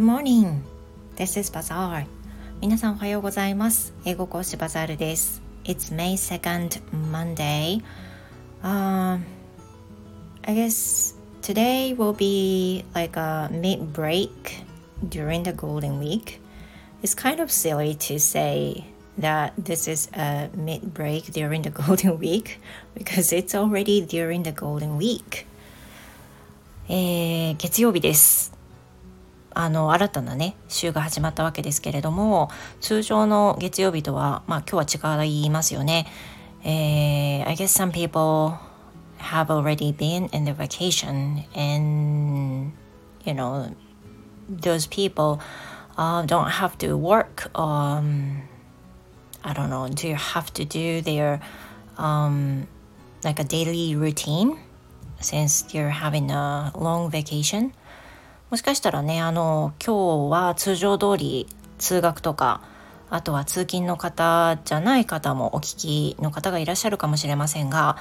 [0.00, 0.62] Good morning.
[1.16, 2.06] This is Bazaar.
[2.60, 3.94] 皆さんおはようございます。
[4.04, 5.42] 英語講師バザールです。
[5.64, 7.82] It's May 2nd, Monday.
[8.62, 9.20] Um,
[10.42, 14.64] I guess today will be like a mid break
[15.08, 16.40] during the Golden Week.
[17.02, 18.84] It's kind of silly to say
[19.18, 22.60] that this is a mid break during the Golden Week
[22.94, 25.46] because it's already during the Golden Week.
[26.88, 28.52] えー、月曜日です。
[29.53, 36.07] あの新たなね週が始まったわけですけれども通常の月曜日とはまあ今日は違いますよね。
[36.63, 38.55] えー、I guess some people
[39.17, 42.71] have already been in the vacation and
[43.25, 43.75] you know
[44.47, 45.39] those people
[45.97, 48.43] uh, don't have to work um,
[49.43, 51.39] I don't know do you have to do their
[51.97, 52.67] um,
[53.23, 54.59] like a daily routine
[55.19, 57.73] since you're having a long vacation
[58.51, 62.61] もしかしたらねあの今日は通常通り通学とか
[63.09, 67.95] あとは通勤の方じゃない方もお聞きの方がいらっしゃるかもしれませんが、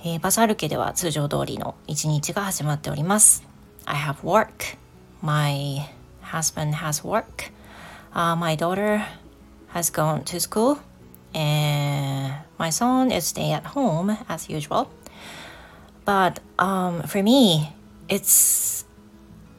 [0.00, 3.44] えー、バサール家では通常通りの一日が始まっております。
[3.84, 4.76] I have work.
[5.20, 5.88] My
[6.20, 7.52] husband has work.
[8.12, 9.04] Uh, my daughter
[9.72, 10.78] has gone to school.
[11.32, 14.88] And my son is staying at home as usual.
[16.04, 17.72] But um, for me,
[18.08, 18.84] it's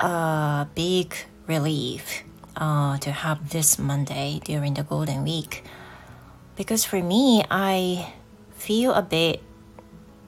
[0.01, 1.15] a big
[1.47, 2.25] relief
[2.57, 5.65] uh, to have this Monday during the Golden Week
[6.59, 8.13] because for me, I
[8.57, 9.41] feel a bit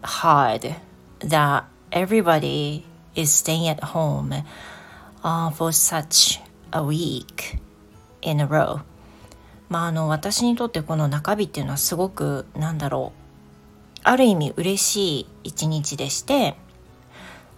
[0.02, 0.76] hard
[1.18, 2.86] that everybody
[3.16, 4.32] is staying at home
[5.24, 6.38] uh, for such
[6.72, 7.58] a week
[8.22, 8.80] in a row.
[9.68, 16.56] まああの私にとってこの中日っていうのはすごくなんだろうある意味嬉しい一日でして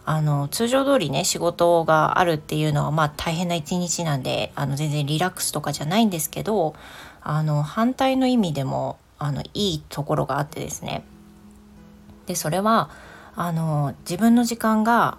[0.09, 6.75] あの通常通りね仕事があるっていうのはまあ大変な一日なんであの全然リラックスとかじゃないんですけど
[7.21, 11.03] あの反対の意味でもあのいいところがあってですね。
[12.25, 12.89] でそれは
[13.35, 15.17] あの自分の時間が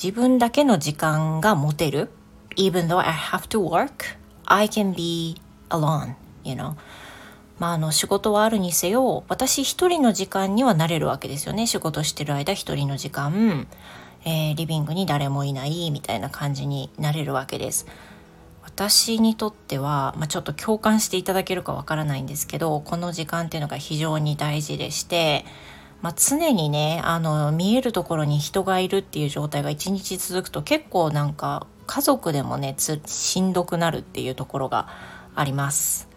[0.00, 2.08] 自分だけの時間が持てる。
[2.56, 5.40] Even though I have to work I can be
[5.70, 6.74] alone you know.
[7.58, 11.66] まあ、あの仕事はあるにせよ私一人の時間にはなれるわけですよね。
[11.66, 13.66] 仕事してる間一人の時間。
[14.24, 17.86] えー、リビングに誰もいないみたいな感じになれるわけです。
[18.62, 25.44] 私にとっては、まあ、ちょっと共感していただけるかわからないんですけどこの時間っていうのが非常に大事でして、
[26.02, 34.88] まあ、常にねあの見えるところに人がいるっていう状態が一日続くと結構なんか家族でもねしんどくなるっていうところが
[35.34, 36.08] あります。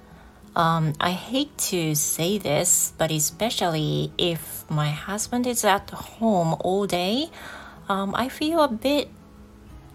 [0.54, 6.86] Um, I hate to say this, but especially if my husband is at home all
[6.86, 7.30] day,
[7.92, 9.10] um, I feel a bit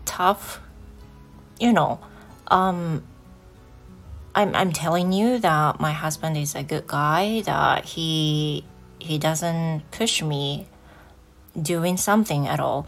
[0.05, 0.61] tough.
[1.59, 1.99] You know,
[2.49, 3.03] um,
[4.35, 7.43] I'm I'm telling you that my husband is a good guy.
[7.47, 8.65] That he
[8.99, 10.67] he doesn't push me
[11.57, 12.87] doing something at all.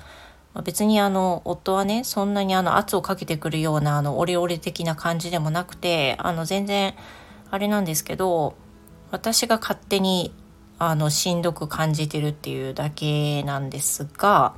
[0.64, 6.94] 別にあの夫はねそんなにあの圧をかけてくるようなあのオレオレ的な感じでもなくてあの全然
[7.50, 8.56] あれなんですけど
[9.12, 10.34] 私が勝手に
[10.80, 14.54] あのしんどく感じてるっていうだけなんですが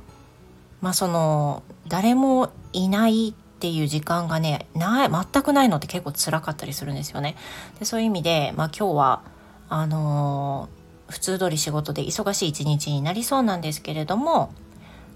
[0.81, 7.35] まあその誰もいないっていう時間がねない全くないのって結構辛かったりするんですよね。
[7.79, 9.21] でそういう意味で、まあ、今日は
[9.69, 14.51] あのー、普通通り仕事で忙しい一日になりそうなんですけれども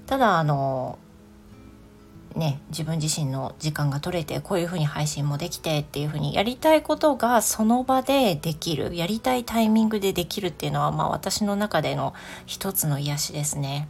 [0.05, 12.13] ただあのー、ね自分自身の時間が取れてこういうふうに配信もできてっていうふうにやりたいことがその場でできるやりたいタイミングでできるっていうのはまあ私の中での
[12.45, 13.87] 一つの癒しですね。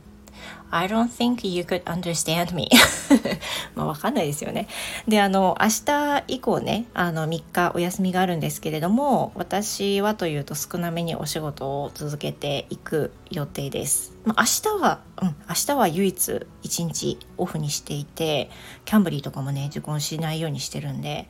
[0.76, 2.70] I don't think you could understand me
[3.76, 4.68] まあわかんないですよね。
[5.08, 14.12] で、あの、明日以降ね、あの、3日お休みがあるんですけれども、私はというと少なめにお仕事を続けていく予定です。
[14.26, 18.50] まあ、明日は、うん、明日は唯一1日オフにしていて、
[18.84, 21.30] キャンブリーとかもね、受講しないようにしてるんで、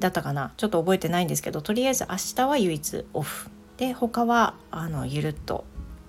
[0.00, 3.48] だったかなちょっと覚えてないんですけど、とりあえず明日は唯一オフ。
[3.76, 5.64] で、他は、あの、ゆるっと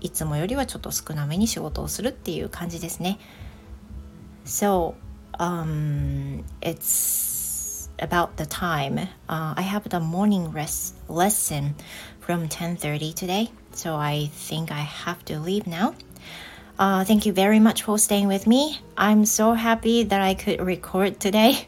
[0.05, 3.17] いつもよりはちょっと少なめに仕事をするっていう感じですね。
[4.45, 4.93] So,
[5.39, 9.07] um, it's about the time.
[9.27, 11.73] Uh, I have the morning rest lesson
[12.21, 15.95] from 10:30 today, so I think I have to leave now.
[16.77, 18.81] Uh, thank you very much for staying with me.
[18.95, 21.67] I'm so happy that I could record today.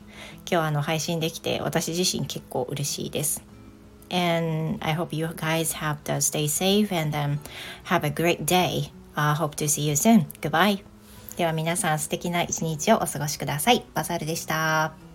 [0.50, 3.57] 今日あの配信できて私自身結構嬉しいです。
[4.10, 7.40] And I hope you guys have to stay safe and um,
[7.86, 8.92] have a great day.
[9.16, 10.26] I hope to see you soon.
[10.42, 10.84] Goodbye.
[11.38, 13.86] では皆さん素敵な一日をお過ごしください。
[13.94, 15.07] バザールでした。